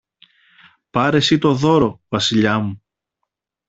[0.89, 2.81] Πάρε συ το δώρο, Βασιλιά μου